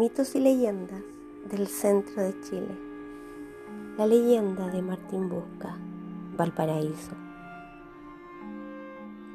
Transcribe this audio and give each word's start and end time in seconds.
Mitos 0.00 0.34
y 0.34 0.40
leyendas 0.40 1.02
del 1.50 1.66
centro 1.66 2.22
de 2.22 2.34
Chile. 2.40 2.74
La 3.98 4.06
leyenda 4.06 4.66
de 4.68 4.80
Martín 4.80 5.28
Busca, 5.28 5.76
Valparaíso. 6.38 7.12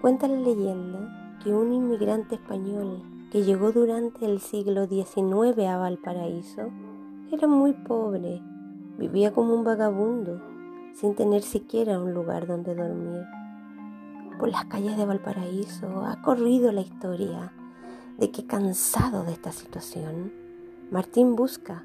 Cuenta 0.02 0.28
la 0.28 0.40
leyenda 0.40 1.38
que 1.44 1.54
un 1.54 1.72
inmigrante 1.72 2.34
español 2.34 3.04
que 3.32 3.44
llegó 3.44 3.74
durante 3.74 4.26
el 4.26 4.42
siglo 4.42 4.88
XIX 4.88 5.68
a 5.68 5.78
Valparaíso 5.78 6.72
era 7.32 7.48
muy 7.48 7.74
pobre, 7.74 8.42
vivía 8.98 9.32
como 9.32 9.54
un 9.54 9.64
vagabundo, 9.64 10.42
sin 10.96 11.14
tener 11.14 11.44
siquiera 11.44 12.00
un 12.00 12.16
lugar 12.16 12.48
donde 12.48 12.74
dormir. 12.74 13.22
Por 14.40 14.50
las 14.50 14.66
calles 14.66 14.98
de 14.98 15.06
Valparaíso 15.06 16.04
ha 16.08 16.24
corrido 16.24 16.72
la 16.72 16.82
historia 16.82 17.54
de 18.18 18.32
que 18.32 18.48
cansado 18.48 19.26
de 19.26 19.34
esta 19.34 19.52
situación, 19.52 20.45
Martín 20.92 21.36
Busca 21.36 21.84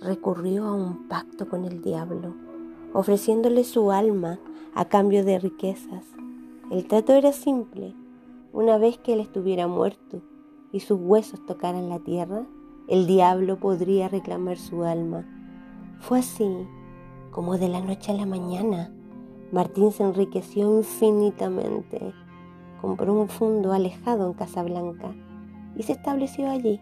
recurrió 0.00 0.66
a 0.66 0.74
un 0.74 1.08
pacto 1.08 1.48
con 1.48 1.64
el 1.64 1.80
diablo, 1.80 2.34
ofreciéndole 2.92 3.64
su 3.64 3.90
alma 3.90 4.38
a 4.74 4.84
cambio 4.84 5.24
de 5.24 5.38
riquezas. 5.38 6.04
El 6.70 6.86
trato 6.86 7.14
era 7.14 7.32
simple. 7.32 7.94
Una 8.52 8.78
vez 8.78 8.98
que 8.98 9.14
él 9.14 9.20
estuviera 9.20 9.66
muerto 9.66 10.22
y 10.70 10.80
sus 10.80 11.00
huesos 11.00 11.44
tocaran 11.46 11.88
la 11.88 12.00
tierra, 12.00 12.46
el 12.88 13.06
diablo 13.06 13.58
podría 13.58 14.08
reclamar 14.08 14.58
su 14.58 14.84
alma. 14.84 15.26
Fue 16.00 16.18
así 16.18 16.66
como 17.30 17.56
de 17.56 17.68
la 17.68 17.80
noche 17.80 18.12
a 18.12 18.14
la 18.14 18.26
mañana 18.26 18.92
Martín 19.52 19.92
se 19.92 20.02
enriqueció 20.02 20.76
infinitamente. 20.78 22.12
Compró 22.80 23.14
un 23.14 23.28
fondo 23.28 23.72
alejado 23.72 24.26
en 24.26 24.34
Casablanca 24.34 25.14
y 25.76 25.84
se 25.84 25.92
estableció 25.92 26.50
allí 26.50 26.80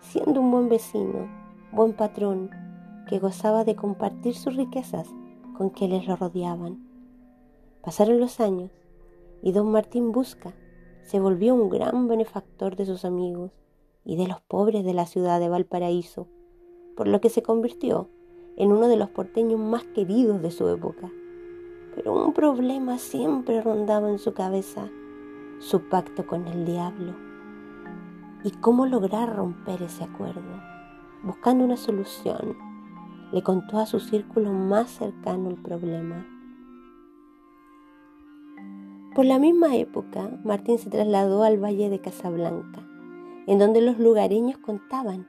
siendo 0.00 0.40
un 0.40 0.50
buen 0.50 0.68
vecino, 0.68 1.28
buen 1.72 1.92
patrón, 1.92 2.50
que 3.08 3.18
gozaba 3.18 3.64
de 3.64 3.76
compartir 3.76 4.34
sus 4.34 4.54
riquezas 4.56 5.08
con 5.56 5.70
quienes 5.70 6.06
lo 6.06 6.16
rodeaban. 6.16 6.86
Pasaron 7.82 8.20
los 8.20 8.40
años 8.40 8.70
y 9.42 9.52
don 9.52 9.70
Martín 9.70 10.12
Busca 10.12 10.54
se 11.02 11.20
volvió 11.20 11.54
un 11.54 11.70
gran 11.70 12.06
benefactor 12.06 12.76
de 12.76 12.84
sus 12.84 13.04
amigos 13.04 13.52
y 14.04 14.16
de 14.16 14.26
los 14.26 14.40
pobres 14.42 14.84
de 14.84 14.94
la 14.94 15.06
ciudad 15.06 15.40
de 15.40 15.48
Valparaíso, 15.48 16.26
por 16.96 17.08
lo 17.08 17.20
que 17.20 17.30
se 17.30 17.42
convirtió 17.42 18.08
en 18.56 18.72
uno 18.72 18.88
de 18.88 18.96
los 18.96 19.10
porteños 19.10 19.60
más 19.60 19.84
queridos 19.84 20.42
de 20.42 20.50
su 20.50 20.68
época. 20.68 21.10
Pero 21.94 22.26
un 22.26 22.32
problema 22.32 22.98
siempre 22.98 23.62
rondaba 23.62 24.10
en 24.10 24.18
su 24.18 24.34
cabeza, 24.34 24.90
su 25.60 25.88
pacto 25.88 26.26
con 26.26 26.46
el 26.46 26.64
diablo 26.64 27.27
y 28.44 28.50
cómo 28.52 28.86
lograr 28.86 29.34
romper 29.34 29.82
ese 29.82 30.04
acuerdo. 30.04 30.42
Buscando 31.22 31.64
una 31.64 31.76
solución, 31.76 32.56
le 33.32 33.42
contó 33.42 33.78
a 33.78 33.86
su 33.86 34.00
círculo 34.00 34.52
más 34.52 34.90
cercano 34.90 35.50
el 35.50 35.56
problema. 35.56 36.26
Por 39.14 39.24
la 39.24 39.38
misma 39.38 39.74
época, 39.76 40.30
Martín 40.44 40.78
se 40.78 40.90
trasladó 40.90 41.42
al 41.42 41.62
valle 41.62 41.90
de 41.90 42.00
Casablanca, 42.00 42.86
en 43.46 43.58
donde 43.58 43.80
los 43.80 43.98
lugareños 43.98 44.58
contaban 44.58 45.26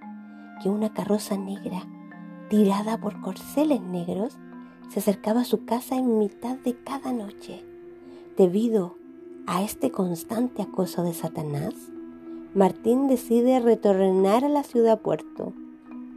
que 0.62 0.70
una 0.70 0.94
carroza 0.94 1.38
negra, 1.38 1.88
tirada 2.50 3.00
por 3.00 3.20
corceles 3.22 3.82
negros, 3.82 4.38
se 4.90 5.00
acercaba 5.00 5.42
a 5.42 5.46
su 5.46 5.66
casa 5.66 5.96
en 5.96 6.20
mitad 6.20 6.58
de 6.58 6.76
cada 6.84 7.14
noche. 7.14 7.66
Debido 8.38 8.96
a 9.48 9.64
este 9.64 9.92
constante 9.92 10.62
acoso 10.62 11.04
de 11.04 11.14
Satanás, 11.14 11.74
Martín 12.56 13.08
decide 13.08 13.60
retornar 13.60 14.44
a 14.44 14.50
la 14.50 14.64
ciudad 14.64 15.00
puerto, 15.00 15.54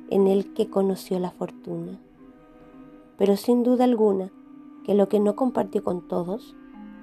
en 0.08 0.26
el 0.26 0.54
que 0.54 0.70
conoció 0.70 1.18
la 1.18 1.30
fortuna. 1.30 2.00
Pero 3.18 3.36
sin 3.36 3.62
duda 3.62 3.84
alguna 3.84 4.30
que 4.82 4.94
lo 4.94 5.10
que 5.10 5.20
no 5.20 5.36
compartió 5.36 5.84
con 5.84 6.08
todos 6.08 6.56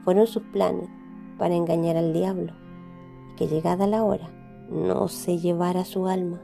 fueron 0.03 0.25
sus 0.25 0.41
planes 0.41 0.89
para 1.37 1.53
engañar 1.53 1.95
al 1.95 2.11
diablo, 2.11 2.53
y 3.31 3.35
que 3.35 3.47
llegada 3.47 3.85
la 3.85 4.03
hora 4.03 4.31
no 4.71 5.07
se 5.07 5.37
llevara 5.37 5.85
su 5.85 6.07
alma. 6.07 6.41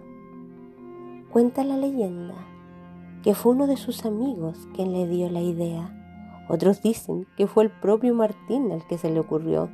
Cuenta 1.31 1.63
la 1.63 1.77
leyenda 1.77 2.35
que 3.23 3.33
fue 3.33 3.53
uno 3.53 3.65
de 3.65 3.77
sus 3.77 4.05
amigos 4.05 4.67
quien 4.75 4.93
le 4.93 5.07
dio 5.07 5.27
la 5.31 5.41
idea. 5.41 5.91
Otros 6.47 6.83
dicen 6.83 7.25
que 7.35 7.47
fue 7.47 7.63
el 7.63 7.71
propio 7.71 8.13
Martín 8.13 8.71
al 8.71 8.85
que 8.85 8.99
se 8.99 9.09
le 9.09 9.19
ocurrió. 9.19 9.69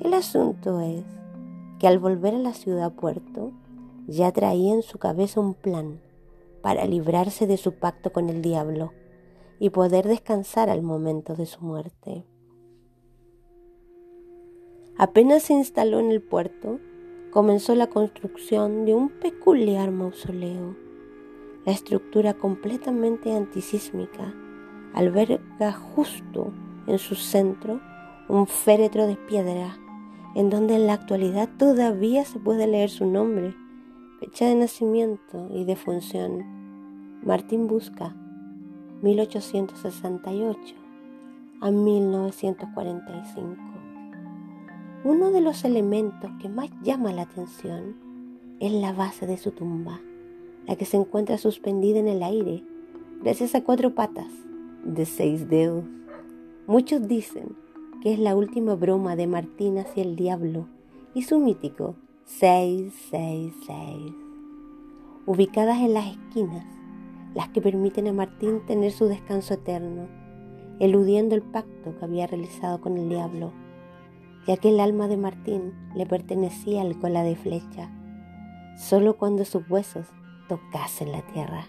El 0.00 0.12
asunto 0.12 0.80
es 0.80 1.04
al 1.86 1.98
volver 1.98 2.34
a 2.34 2.38
la 2.38 2.54
ciudad 2.54 2.92
puerto 2.92 3.52
ya 4.06 4.32
traía 4.32 4.74
en 4.74 4.82
su 4.82 4.98
cabeza 4.98 5.40
un 5.40 5.54
plan 5.54 6.00
para 6.62 6.84
librarse 6.86 7.46
de 7.46 7.56
su 7.56 7.74
pacto 7.74 8.12
con 8.12 8.28
el 8.28 8.42
diablo 8.42 8.92
y 9.58 9.70
poder 9.70 10.06
descansar 10.06 10.68
al 10.68 10.82
momento 10.82 11.34
de 11.34 11.46
su 11.46 11.60
muerte. 11.60 12.24
Apenas 14.98 15.44
se 15.44 15.52
instaló 15.52 16.00
en 16.00 16.10
el 16.10 16.22
puerto, 16.22 16.78
comenzó 17.30 17.74
la 17.74 17.88
construcción 17.88 18.84
de 18.84 18.94
un 18.94 19.10
peculiar 19.10 19.90
mausoleo. 19.90 20.76
La 21.64 21.72
estructura 21.72 22.34
completamente 22.34 23.34
antisísmica 23.34 24.34
alberga 24.94 25.72
justo 25.72 26.52
en 26.86 26.98
su 26.98 27.14
centro 27.14 27.80
un 28.28 28.46
féretro 28.46 29.06
de 29.06 29.16
piedra 29.16 29.76
en 30.36 30.50
donde 30.50 30.76
en 30.76 30.86
la 30.86 30.92
actualidad 30.92 31.48
todavía 31.56 32.26
se 32.26 32.38
puede 32.38 32.66
leer 32.66 32.90
su 32.90 33.06
nombre, 33.06 33.54
fecha 34.20 34.44
de 34.44 34.54
nacimiento 34.54 35.48
y 35.50 35.64
defunción. 35.64 36.44
Martín 37.24 37.66
Busca, 37.66 38.14
1868 39.00 40.74
a 41.62 41.70
1945. 41.70 43.56
Uno 45.04 45.30
de 45.30 45.40
los 45.40 45.64
elementos 45.64 46.30
que 46.42 46.50
más 46.50 46.68
llama 46.82 47.14
la 47.14 47.22
atención 47.22 47.96
es 48.60 48.72
la 48.72 48.92
base 48.92 49.26
de 49.26 49.38
su 49.38 49.52
tumba, 49.52 50.02
la 50.66 50.76
que 50.76 50.84
se 50.84 50.98
encuentra 50.98 51.38
suspendida 51.38 51.98
en 51.98 52.08
el 52.08 52.22
aire 52.22 52.62
gracias 53.22 53.54
a 53.54 53.64
cuatro 53.64 53.94
patas 53.94 54.30
de 54.84 55.06
seis 55.06 55.48
dedos. 55.48 55.86
Muchos 56.66 57.08
dicen 57.08 57.56
es 58.04 58.18
la 58.18 58.36
última 58.36 58.74
broma 58.74 59.16
de 59.16 59.26
Martín 59.26 59.78
hacia 59.78 60.02
el 60.02 60.16
diablo 60.16 60.68
y 61.14 61.22
su 61.22 61.38
mítico 61.38 61.96
666, 62.24 64.12
ubicadas 65.26 65.78
en 65.78 65.94
las 65.94 66.06
esquinas, 66.06 66.66
las 67.34 67.48
que 67.48 67.60
permiten 67.60 68.08
a 68.08 68.12
Martín 68.12 68.64
tener 68.66 68.92
su 68.92 69.06
descanso 69.06 69.54
eterno, 69.54 70.08
eludiendo 70.80 71.34
el 71.34 71.42
pacto 71.42 71.96
que 71.98 72.04
había 72.04 72.26
realizado 72.26 72.80
con 72.80 72.96
el 72.96 73.08
diablo, 73.08 73.52
ya 74.46 74.56
que 74.56 74.68
el 74.70 74.80
alma 74.80 75.08
de 75.08 75.16
Martín 75.16 75.72
le 75.94 76.06
pertenecía 76.06 76.82
al 76.82 76.98
cola 76.98 77.22
de 77.22 77.36
flecha, 77.36 77.90
solo 78.76 79.16
cuando 79.16 79.44
sus 79.44 79.68
huesos 79.70 80.06
tocasen 80.48 81.12
la 81.12 81.22
tierra. 81.22 81.66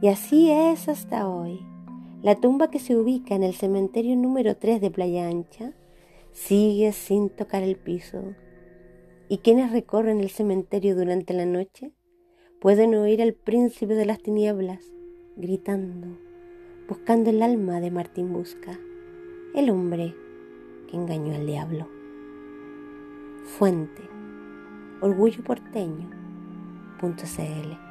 Y 0.00 0.08
así 0.08 0.50
es 0.50 0.88
hasta 0.88 1.28
hoy. 1.28 1.64
La 2.24 2.34
tumba 2.36 2.70
que 2.70 2.78
se 2.78 2.96
ubica 2.96 3.34
en 3.34 3.42
el 3.42 3.52
cementerio 3.52 4.16
número 4.16 4.56
3 4.56 4.80
de 4.80 4.90
Playa 4.90 5.28
Ancha 5.28 5.74
sigue 6.32 6.92
sin 6.92 7.28
tocar 7.28 7.62
el 7.62 7.76
piso. 7.76 8.34
¿Y 9.28 9.40
quienes 9.40 9.72
recorren 9.72 10.20
el 10.20 10.30
cementerio 10.30 10.96
durante 10.96 11.34
la 11.34 11.44
noche 11.44 11.92
pueden 12.62 12.94
oír 12.94 13.20
al 13.20 13.34
príncipe 13.34 13.92
de 13.92 14.06
las 14.06 14.20
tinieblas 14.20 14.90
gritando, 15.36 16.18
buscando 16.88 17.28
el 17.28 17.42
alma 17.42 17.82
de 17.82 17.90
Martín 17.90 18.32
Busca, 18.32 18.80
el 19.54 19.68
hombre 19.68 20.14
que 20.88 20.96
engañó 20.96 21.34
al 21.34 21.44
diablo? 21.44 21.88
Fuente, 23.44 24.00
orgulloporteño.cl 25.02 27.83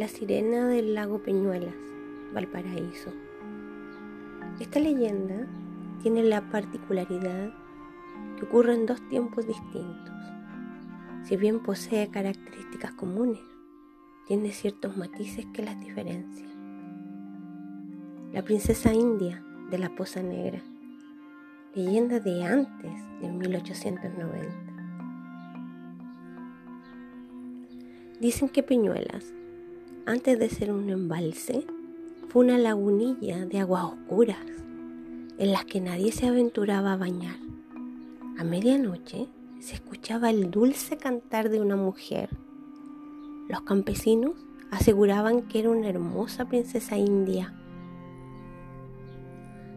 La 0.00 0.08
sirena 0.08 0.66
del 0.66 0.94
lago 0.94 1.18
Peñuelas, 1.18 1.76
Valparaíso. 2.32 3.12
Esta 4.58 4.80
leyenda 4.80 5.46
tiene 6.00 6.22
la 6.22 6.40
particularidad 6.48 7.52
que 8.38 8.46
ocurre 8.46 8.76
en 8.76 8.86
dos 8.86 9.06
tiempos 9.10 9.46
distintos. 9.46 10.14
Si 11.24 11.36
bien 11.36 11.60
posee 11.60 12.08
características 12.08 12.92
comunes, 12.92 13.42
tiene 14.26 14.52
ciertos 14.52 14.96
matices 14.96 15.44
que 15.52 15.62
las 15.62 15.78
diferencian. 15.78 16.48
La 18.32 18.42
princesa 18.42 18.94
india 18.94 19.44
de 19.70 19.76
la 19.76 19.94
Poza 19.94 20.22
Negra, 20.22 20.62
leyenda 21.74 22.20
de 22.20 22.42
antes 22.42 23.20
de 23.20 23.28
1890. 23.28 24.48
Dicen 28.18 28.48
que 28.48 28.62
Peñuelas 28.62 29.34
antes 30.06 30.38
de 30.38 30.48
ser 30.48 30.72
un 30.72 30.88
embalse, 30.90 31.64
fue 32.28 32.44
una 32.44 32.58
lagunilla 32.58 33.44
de 33.44 33.58
aguas 33.58 33.84
oscuras 33.84 34.38
en 35.38 35.52
las 35.52 35.64
que 35.64 35.80
nadie 35.80 36.12
se 36.12 36.26
aventuraba 36.26 36.92
a 36.92 36.96
bañar. 36.96 37.36
A 38.38 38.44
medianoche 38.44 39.26
se 39.58 39.74
escuchaba 39.74 40.30
el 40.30 40.50
dulce 40.50 40.96
cantar 40.96 41.48
de 41.48 41.60
una 41.60 41.76
mujer. 41.76 42.30
Los 43.48 43.62
campesinos 43.62 44.34
aseguraban 44.70 45.42
que 45.42 45.60
era 45.60 45.70
una 45.70 45.88
hermosa 45.88 46.46
princesa 46.46 46.96
india. 46.96 47.54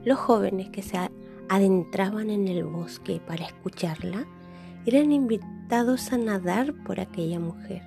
Los 0.05 0.19
jóvenes 0.19 0.69
que 0.69 0.81
se 0.81 0.97
adentraban 1.49 2.29
en 2.29 2.47
el 2.47 2.63
bosque 2.65 3.21
para 3.25 3.45
escucharla 3.45 4.25
eran 4.85 5.11
invitados 5.11 6.11
a 6.11 6.17
nadar 6.17 6.73
por 6.83 6.99
aquella 6.99 7.39
mujer, 7.39 7.81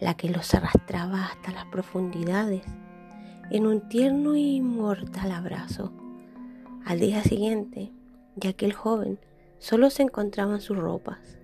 la 0.00 0.14
que 0.14 0.28
los 0.28 0.54
arrastraba 0.54 1.26
hasta 1.26 1.52
las 1.52 1.64
profundidades 1.66 2.62
en 3.50 3.66
un 3.66 3.88
tierno 3.88 4.36
y 4.36 4.56
inmortal 4.56 5.32
abrazo. 5.32 5.92
Al 6.84 7.00
día 7.00 7.22
siguiente, 7.22 7.92
ya 8.36 8.52
que 8.52 8.66
el 8.66 8.72
joven 8.72 9.18
solo 9.58 9.90
se 9.90 10.02
encontraban 10.02 10.60
sus 10.60 10.76
ropas. 10.76 11.38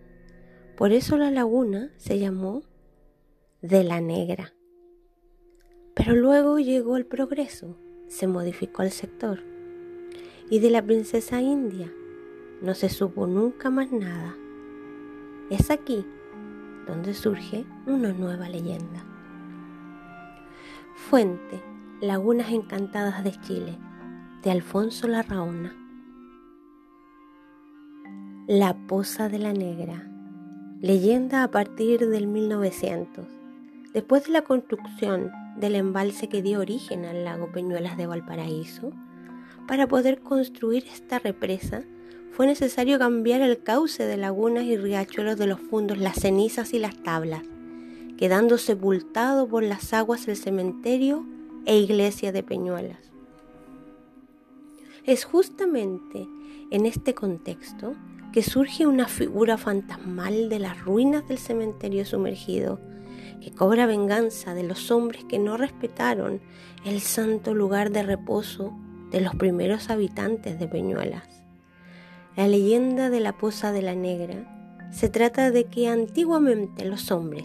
Por 0.77 0.93
eso 0.93 1.17
la 1.17 1.31
laguna 1.31 1.91
se 1.97 2.19
llamó 2.19 2.63
de 3.61 3.85
la 3.85 4.01
negra. 4.01 4.53
Pero 5.95 6.15
luego 6.17 6.59
llegó 6.59 6.97
el 6.97 7.07
progreso, 7.07 7.77
se 8.09 8.27
modificó 8.27 8.83
el 8.83 8.91
sector. 8.91 9.41
Y 10.51 10.59
de 10.59 10.71
la 10.71 10.83
princesa 10.83 11.41
india 11.41 11.93
no 12.61 12.75
se 12.75 12.89
supo 12.89 13.27
nunca 13.27 13.71
más 13.71 13.93
nada. 13.93 14.37
Es 15.51 15.71
aquí 15.71 16.05
donde 16.87 17.15
surge 17.15 17.65
una 17.87 18.13
nueva 18.13 18.49
leyenda. 18.49 19.05
Fuente, 20.95 21.63
Lagunas 22.01 22.51
Encantadas 22.51 23.25
de 23.25 23.33
Chile, 23.41 23.79
de 24.43 24.51
Alfonso 24.51 25.09
Larraona. 25.09 25.75
La 28.47 28.75
Poza 28.87 29.29
de 29.29 29.39
la 29.39 29.53
Negra. 29.53 30.09
Leyenda 30.81 31.45
a 31.45 31.51
partir 31.51 32.09
del 32.09 32.27
1900. 32.27 33.27
Después 33.95 34.25
de 34.25 34.33
la 34.33 34.43
construcción 34.43 35.31
del 35.57 35.77
embalse 35.77 36.29
que 36.29 36.43
dio 36.43 36.61
origen 36.61 37.05
al 37.05 37.25
lago 37.25 37.53
Peñuelas 37.53 37.97
de 37.97 38.07
Valparaíso, 38.07 38.93
para 39.69 39.87
poder 39.87 40.21
construir 40.21 40.85
esta 40.93 41.19
represa 41.19 41.83
fue 42.33 42.47
necesario 42.47 42.99
cambiar 42.99 43.43
el 43.43 43.63
cauce 43.63 44.07
de 44.07 44.17
lagunas 44.17 44.65
y 44.65 44.79
riachuelos 44.79 45.37
de 45.37 45.47
los 45.47 45.61
fundos, 45.61 45.99
las 45.99 46.17
cenizas 46.17 46.73
y 46.73 46.79
las 46.79 46.97
tablas, 47.03 47.43
quedando 48.17 48.57
sepultado 48.57 49.47
por 49.47 49.63
las 49.63 49.93
aguas 49.93 50.27
el 50.29 50.37
cementerio 50.37 51.27
e 51.67 51.79
iglesia 51.79 52.33
de 52.33 52.43
Peñuelas. 52.43 53.13
Es 55.05 55.25
justamente 55.25 56.27
en 56.71 56.87
este 56.87 57.15
contexto 57.15 57.95
que 58.33 58.43
surge 58.43 58.87
una 58.87 59.09
figura 59.09 59.59
fantasmal 59.59 60.49
de 60.49 60.59
las 60.59 60.81
ruinas 60.81 61.29
del 61.29 61.37
cementerio 61.37 62.07
sumergido, 62.07 62.81
que 63.43 63.51
cobra 63.51 63.85
venganza 63.85 64.55
de 64.55 64.63
los 64.63 64.91
hombres 64.91 65.25
que 65.25 65.39
no 65.39 65.59
respetaron 65.59 66.41
el 66.87 67.01
santo 67.03 67.53
lugar 67.53 67.91
de 67.91 68.05
reposo 68.05 68.73
de 69.11 69.21
los 69.21 69.35
primeros 69.35 69.91
habitantes 69.91 70.59
de 70.59 70.67
Peñuelas. 70.67 71.42
La 72.35 72.49
leyenda 72.49 73.11
de 73.11 73.21
la 73.21 73.37
Poza 73.37 73.73
de 73.73 73.83
la 73.83 73.95
Negra 73.95 74.89
se 74.91 75.11
trata 75.11 75.51
de 75.51 75.65
que 75.65 75.89
antiguamente 75.89 76.87
los 76.87 77.11
hombres 77.11 77.45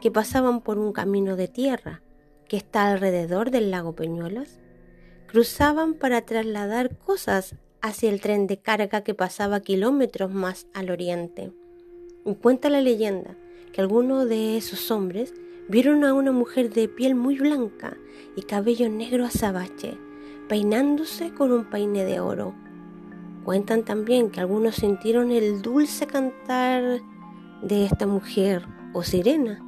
que 0.00 0.12
pasaban 0.12 0.60
por 0.60 0.78
un 0.78 0.92
camino 0.92 1.34
de 1.34 1.48
tierra 1.48 2.00
que 2.48 2.56
está 2.56 2.92
alrededor 2.92 3.50
del 3.50 3.72
lago 3.72 3.96
Peñuelas 3.96 4.60
cruzaban 5.26 5.94
para 5.94 6.22
trasladar 6.22 6.96
cosas 6.96 7.56
hacia 7.82 8.08
el 8.08 8.20
tren 8.20 8.46
de 8.46 8.58
carga 8.58 9.02
que 9.02 9.14
pasaba 9.14 9.60
kilómetros 9.60 10.32
más 10.32 10.68
al 10.74 10.90
oriente. 10.90 11.52
Y 12.24 12.34
cuenta 12.36 12.70
la 12.70 12.80
leyenda 12.80 13.36
que 13.72 13.80
algunos 13.80 14.28
de 14.28 14.56
esos 14.56 14.92
hombres 14.92 15.34
vieron 15.68 16.04
a 16.04 16.14
una 16.14 16.30
mujer 16.30 16.70
de 16.70 16.86
piel 16.86 17.16
muy 17.16 17.36
blanca 17.36 17.96
y 18.36 18.42
cabello 18.42 18.88
negro 18.88 19.24
azabache, 19.24 19.98
peinándose 20.48 21.32
con 21.34 21.50
un 21.50 21.64
peine 21.64 22.04
de 22.04 22.20
oro. 22.20 22.54
Cuentan 23.44 23.84
también 23.84 24.30
que 24.30 24.40
algunos 24.40 24.76
sintieron 24.76 25.30
el 25.30 25.62
dulce 25.62 26.06
cantar 26.06 27.00
de 27.62 27.84
esta 27.86 28.06
mujer 28.06 28.66
o 28.92 29.02
sirena, 29.02 29.64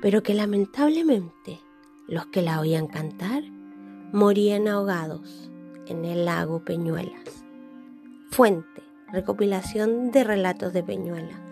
pero 0.00 0.22
que 0.22 0.34
lamentablemente 0.34 1.60
los 2.06 2.26
que 2.26 2.42
la 2.42 2.60
oían 2.60 2.86
cantar 2.86 3.42
morían 4.12 4.68
ahogados 4.68 5.50
en 5.86 6.04
el 6.04 6.26
lago 6.26 6.64
Peñuelas. 6.64 7.44
Fuente, 8.30 8.82
recopilación 9.10 10.10
de 10.10 10.24
relatos 10.24 10.72
de 10.72 10.82
Peñuela. 10.82 11.51